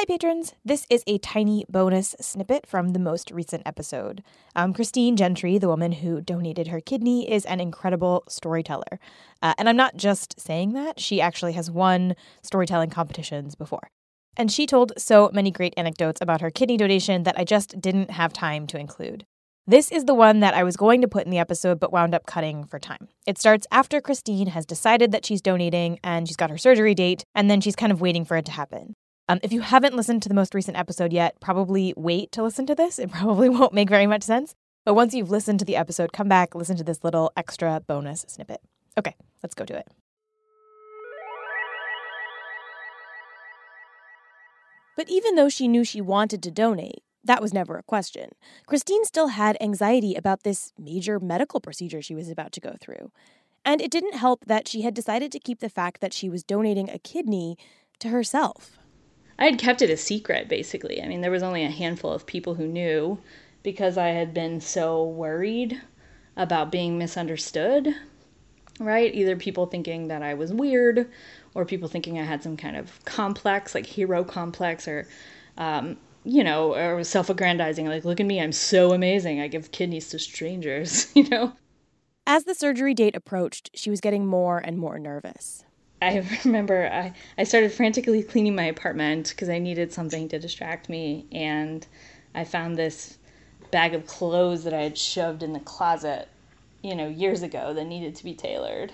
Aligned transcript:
Hi, 0.00 0.06
patrons. 0.06 0.54
This 0.64 0.86
is 0.88 1.04
a 1.06 1.18
tiny 1.18 1.66
bonus 1.68 2.16
snippet 2.18 2.66
from 2.66 2.94
the 2.94 2.98
most 2.98 3.30
recent 3.30 3.64
episode. 3.66 4.22
Um, 4.56 4.72
Christine 4.72 5.14
Gentry, 5.14 5.58
the 5.58 5.68
woman 5.68 5.92
who 5.92 6.22
donated 6.22 6.68
her 6.68 6.80
kidney, 6.80 7.30
is 7.30 7.44
an 7.44 7.60
incredible 7.60 8.24
storyteller. 8.26 8.98
Uh, 9.42 9.52
and 9.58 9.68
I'm 9.68 9.76
not 9.76 9.98
just 9.98 10.40
saying 10.40 10.72
that, 10.72 10.98
she 10.98 11.20
actually 11.20 11.52
has 11.52 11.70
won 11.70 12.16
storytelling 12.42 12.88
competitions 12.88 13.54
before. 13.54 13.90
And 14.38 14.50
she 14.50 14.64
told 14.64 14.94
so 14.96 15.30
many 15.34 15.50
great 15.50 15.74
anecdotes 15.76 16.22
about 16.22 16.40
her 16.40 16.50
kidney 16.50 16.78
donation 16.78 17.24
that 17.24 17.38
I 17.38 17.44
just 17.44 17.78
didn't 17.78 18.12
have 18.12 18.32
time 18.32 18.66
to 18.68 18.78
include. 18.78 19.26
This 19.66 19.92
is 19.92 20.06
the 20.06 20.14
one 20.14 20.40
that 20.40 20.54
I 20.54 20.64
was 20.64 20.78
going 20.78 21.02
to 21.02 21.08
put 21.08 21.26
in 21.26 21.30
the 21.30 21.38
episode 21.38 21.78
but 21.78 21.92
wound 21.92 22.14
up 22.14 22.24
cutting 22.24 22.64
for 22.64 22.78
time. 22.78 23.08
It 23.26 23.36
starts 23.36 23.66
after 23.70 24.00
Christine 24.00 24.46
has 24.46 24.64
decided 24.64 25.12
that 25.12 25.26
she's 25.26 25.42
donating 25.42 26.00
and 26.02 26.26
she's 26.26 26.38
got 26.38 26.48
her 26.48 26.56
surgery 26.56 26.94
date, 26.94 27.22
and 27.34 27.50
then 27.50 27.60
she's 27.60 27.76
kind 27.76 27.92
of 27.92 28.00
waiting 28.00 28.24
for 28.24 28.38
it 28.38 28.46
to 28.46 28.52
happen. 28.52 28.94
Um, 29.30 29.38
if 29.44 29.52
you 29.52 29.60
haven't 29.60 29.94
listened 29.94 30.24
to 30.24 30.28
the 30.28 30.34
most 30.34 30.56
recent 30.56 30.76
episode 30.76 31.12
yet, 31.12 31.38
probably 31.38 31.94
wait 31.96 32.32
to 32.32 32.42
listen 32.42 32.66
to 32.66 32.74
this. 32.74 32.98
It 32.98 33.12
probably 33.12 33.48
won't 33.48 33.72
make 33.72 33.88
very 33.88 34.08
much 34.08 34.24
sense. 34.24 34.56
But 34.84 34.94
once 34.94 35.14
you've 35.14 35.30
listened 35.30 35.60
to 35.60 35.64
the 35.64 35.76
episode, 35.76 36.12
come 36.12 36.28
back, 36.28 36.56
listen 36.56 36.76
to 36.78 36.82
this 36.82 37.04
little 37.04 37.30
extra 37.36 37.80
bonus 37.86 38.24
snippet. 38.26 38.60
Okay, 38.98 39.14
let's 39.40 39.54
go 39.54 39.64
to 39.64 39.76
it. 39.76 39.86
But 44.96 45.08
even 45.08 45.36
though 45.36 45.48
she 45.48 45.68
knew 45.68 45.84
she 45.84 46.00
wanted 46.00 46.42
to 46.42 46.50
donate, 46.50 47.04
that 47.22 47.40
was 47.40 47.54
never 47.54 47.78
a 47.78 47.84
question. 47.84 48.30
Christine 48.66 49.04
still 49.04 49.28
had 49.28 49.56
anxiety 49.60 50.16
about 50.16 50.42
this 50.42 50.72
major 50.76 51.20
medical 51.20 51.60
procedure 51.60 52.02
she 52.02 52.16
was 52.16 52.28
about 52.28 52.50
to 52.52 52.60
go 52.60 52.74
through. 52.80 53.12
And 53.64 53.80
it 53.80 53.92
didn't 53.92 54.16
help 54.16 54.46
that 54.46 54.66
she 54.66 54.82
had 54.82 54.92
decided 54.92 55.30
to 55.30 55.38
keep 55.38 55.60
the 55.60 55.68
fact 55.68 56.00
that 56.00 56.12
she 56.12 56.28
was 56.28 56.42
donating 56.42 56.90
a 56.90 56.98
kidney 56.98 57.56
to 58.00 58.08
herself. 58.08 58.79
I 59.40 59.44
had 59.44 59.58
kept 59.58 59.80
it 59.80 59.88
a 59.88 59.96
secret, 59.96 60.48
basically. 60.48 61.02
I 61.02 61.08
mean, 61.08 61.22
there 61.22 61.30
was 61.30 61.42
only 61.42 61.64
a 61.64 61.70
handful 61.70 62.12
of 62.12 62.26
people 62.26 62.54
who 62.54 62.66
knew 62.66 63.18
because 63.62 63.96
I 63.96 64.08
had 64.08 64.34
been 64.34 64.60
so 64.60 65.02
worried 65.02 65.80
about 66.36 66.70
being 66.70 66.98
misunderstood, 66.98 67.94
right? 68.78 69.14
Either 69.14 69.36
people 69.36 69.64
thinking 69.64 70.08
that 70.08 70.22
I 70.22 70.34
was 70.34 70.52
weird 70.52 71.10
or 71.54 71.64
people 71.64 71.88
thinking 71.88 72.18
I 72.18 72.24
had 72.24 72.42
some 72.42 72.58
kind 72.58 72.76
of 72.76 73.02
complex, 73.06 73.74
like 73.74 73.86
hero 73.86 74.24
complex, 74.24 74.86
or, 74.86 75.08
um, 75.56 75.96
you 76.22 76.44
know, 76.44 76.74
or 76.74 77.02
self 77.02 77.30
aggrandizing, 77.30 77.88
like, 77.88 78.04
look 78.04 78.20
at 78.20 78.26
me, 78.26 78.40
I'm 78.40 78.52
so 78.52 78.92
amazing. 78.92 79.40
I 79.40 79.48
give 79.48 79.72
kidneys 79.72 80.10
to 80.10 80.18
strangers, 80.18 81.10
you 81.16 81.28
know? 81.30 81.54
As 82.26 82.44
the 82.44 82.54
surgery 82.54 82.92
date 82.92 83.16
approached, 83.16 83.70
she 83.74 83.88
was 83.88 84.02
getting 84.02 84.26
more 84.26 84.58
and 84.58 84.78
more 84.78 84.98
nervous. 84.98 85.64
I 86.02 86.26
remember 86.44 86.88
I, 86.92 87.12
I 87.38 87.44
started 87.44 87.72
frantically 87.72 88.22
cleaning 88.22 88.54
my 88.54 88.64
apartment 88.64 89.30
because 89.30 89.48
I 89.48 89.58
needed 89.58 89.92
something 89.92 90.28
to 90.28 90.38
distract 90.38 90.88
me. 90.88 91.26
And 91.32 91.86
I 92.34 92.44
found 92.44 92.76
this 92.76 93.18
bag 93.70 93.94
of 93.94 94.06
clothes 94.06 94.64
that 94.64 94.74
I 94.74 94.82
had 94.82 94.98
shoved 94.98 95.42
in 95.42 95.52
the 95.52 95.60
closet, 95.60 96.28
you 96.82 96.94
know, 96.94 97.08
years 97.08 97.42
ago 97.42 97.74
that 97.74 97.84
needed 97.84 98.16
to 98.16 98.24
be 98.24 98.34
tailored. 98.34 98.92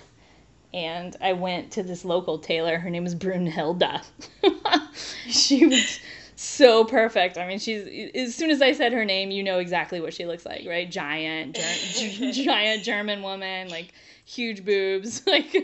And 0.74 1.16
I 1.20 1.32
went 1.32 1.70
to 1.72 1.82
this 1.82 2.04
local 2.04 2.38
tailor. 2.38 2.78
Her 2.78 2.90
name 2.90 3.04
was 3.04 3.14
Brunhilda. 3.14 4.04
she 5.28 5.64
was 5.66 6.00
so 6.34 6.84
perfect. 6.84 7.38
I 7.38 7.46
mean, 7.46 7.58
she's 7.58 8.12
as 8.14 8.34
soon 8.34 8.50
as 8.50 8.60
I 8.60 8.72
said 8.72 8.92
her 8.92 9.04
name, 9.04 9.30
you 9.30 9.42
know 9.42 9.58
exactly 9.58 10.00
what 10.00 10.12
she 10.12 10.26
looks 10.26 10.44
like, 10.44 10.66
right? 10.68 10.90
Giant, 10.90 11.56
ger- 11.56 12.32
giant 12.32 12.82
German 12.82 13.22
woman, 13.22 13.68
like 13.68 13.92
huge 14.26 14.64
boobs, 14.64 15.26
like 15.26 15.54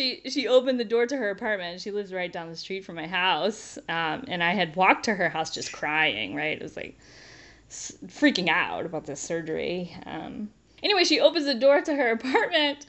she 0.00 0.22
she 0.30 0.48
opened 0.48 0.80
the 0.80 0.84
door 0.84 1.06
to 1.06 1.16
her 1.16 1.30
apartment. 1.30 1.80
She 1.80 1.90
lives 1.90 2.12
right 2.12 2.32
down 2.32 2.48
the 2.48 2.56
street 2.56 2.84
from 2.84 2.96
my 2.96 3.06
house, 3.06 3.78
um, 3.88 4.24
and 4.28 4.42
I 4.42 4.54
had 4.54 4.74
walked 4.76 5.04
to 5.04 5.14
her 5.14 5.28
house 5.28 5.52
just 5.52 5.72
crying. 5.72 6.34
Right, 6.34 6.56
it 6.56 6.62
was 6.62 6.76
like 6.76 6.98
freaking 7.70 8.48
out 8.48 8.86
about 8.86 9.04
this 9.04 9.20
surgery. 9.20 9.94
Um, 10.06 10.50
anyway, 10.82 11.04
she 11.04 11.20
opens 11.20 11.44
the 11.44 11.54
door 11.54 11.80
to 11.82 11.94
her 11.94 12.10
apartment, 12.12 12.86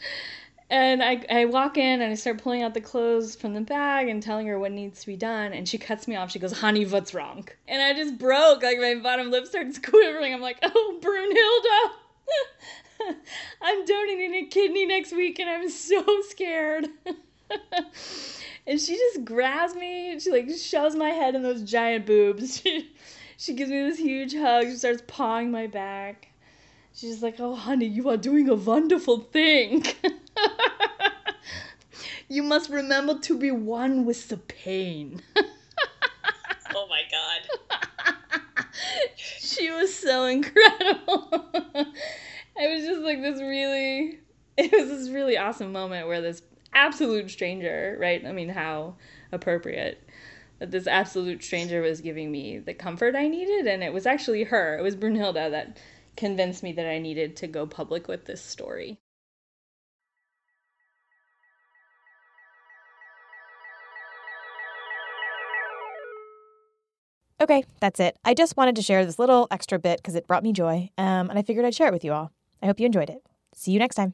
and 0.70 1.04
I 1.04 1.26
I 1.30 1.46
walk 1.46 1.78
in 1.78 2.02
and 2.02 2.12
I 2.12 2.16
start 2.16 2.42
pulling 2.42 2.64
out 2.64 2.74
the 2.74 2.82
clothes 2.82 3.36
from 3.36 3.54
the 3.54 3.62
bag 3.62 4.08
and 4.08 4.24
telling 4.24 4.48
her 4.48 4.58
what 4.58 4.72
needs 4.72 5.02
to 5.02 5.08
be 5.08 5.18
done, 5.18 5.52
and 5.52 5.68
she 5.68 5.78
cuts 5.78 6.08
me 6.08 6.16
off. 6.16 6.32
She 6.32 6.40
goes, 6.40 6.54
"Honey, 6.60 6.86
what's 6.86 7.14
wrong?" 7.14 7.48
And 7.68 7.82
I 7.82 7.94
just 7.94 8.18
broke. 8.18 8.64
Like 8.64 8.78
my 8.80 8.96
bottom 8.96 9.32
lip 9.32 9.48
started 9.48 9.84
quivering. 9.90 10.34
I'm 10.34 10.42
like, 10.42 10.60
"Oh, 10.64 11.00
Brunhilda." 11.02 11.98
I'm 13.72 13.86
donating 13.86 14.36
a 14.36 14.46
kidney 14.48 14.86
next 14.86 15.14
week 15.14 15.40
and 15.40 15.50
I'm 15.50 15.70
so 15.70 16.04
scared. 16.28 16.90
and 18.68 18.82
she 18.82 18.98
just 18.98 19.24
grabs 19.24 19.74
me, 19.76 20.20
she 20.20 20.30
like 20.30 20.50
shoves 20.50 20.94
my 20.94 21.08
head 21.10 21.36
in 21.36 21.42
those 21.42 21.64
giant 21.64 22.06
boobs. 22.06 22.62
She, 23.38 23.38
she 23.38 23.54
gives 23.54 23.72
me 23.72 23.82
this 23.82 23.98
huge 23.98 24.36
hug, 24.36 24.66
she 24.66 24.76
starts 24.76 25.04
pawing 25.08 25.52
my 25.52 25.68
back. 25.68 26.28
She's 26.94 27.24
like, 27.24 27.40
Oh, 27.40 27.56
honey, 27.56 27.88
you 27.88 28.10
are 28.10 28.18
doing 28.18 28.50
a 28.50 28.56
wonderful 28.56 29.22
thing. 29.22 29.86
you 32.28 32.44
must 32.44 32.70
remember 32.70 33.18
to 33.20 33.38
be 33.38 33.52
one 33.52 34.04
with 34.06 34.28
the 34.28 34.36
pain. 34.38 35.22
oh 36.76 36.88
my 36.88 37.04
god. 37.10 38.66
she 39.40 39.72
was 39.72 39.96
so 39.96 40.26
incredible 40.26 41.32
it 42.62 42.70
was 42.70 42.86
just 42.86 43.02
like 43.02 43.22
this 43.22 43.42
really 43.42 44.20
it 44.58 44.72
was 44.72 44.90
this 44.90 45.01
really 45.12 45.38
awesome 45.38 45.72
moment 45.72 46.08
where 46.08 46.22
this 46.22 46.42
absolute 46.74 47.30
stranger, 47.30 47.98
right? 48.00 48.26
I 48.26 48.32
mean, 48.32 48.50
how 48.50 48.96
appropriate 49.32 50.08
that 50.60 50.72
this 50.72 50.88
absolute 50.88 51.44
stranger 51.44 51.82
was 51.82 52.02
giving 52.02 52.32
me 52.32 52.60
the 52.60 52.74
comfort 52.74 53.16
I 53.16 53.28
needed, 53.28 53.68
and 53.68 53.84
it 53.84 53.94
was 53.94 54.06
actually 54.06 54.44
her. 54.44 54.78
It 54.78 54.84
was 54.84 54.96
Brunhilda 54.96 55.52
that 55.52 55.80
convinced 56.16 56.62
me 56.64 56.72
that 56.74 56.88
I 56.88 57.00
needed 57.00 57.36
to 57.38 57.48
go 57.48 57.66
public 57.66 58.08
with 58.08 58.26
this 58.26 58.44
story. 58.44 59.00
Okay, 67.42 67.64
that's 67.80 68.00
it. 68.00 68.16
I 68.24 68.36
just 68.36 68.56
wanted 68.56 68.76
to 68.76 68.84
share 68.84 69.04
this 69.04 69.18
little 69.18 69.48
extra 69.50 69.80
bit 69.80 69.98
because 69.98 70.14
it 70.14 70.28
brought 70.28 70.44
me 70.44 70.54
joy, 70.54 70.92
um, 71.00 71.28
and 71.28 71.40
I 71.40 71.42
figured 71.42 71.66
I'd 71.66 71.74
share 71.74 71.88
it 71.88 71.94
with 71.94 72.04
you 72.04 72.14
all. 72.14 72.32
I 72.62 72.68
hope 72.68 72.80
you 72.80 72.86
enjoyed 72.86 73.10
it. 73.10 73.24
See 73.56 73.72
you 73.72 73.80
next 73.80 73.96
time. 73.96 74.14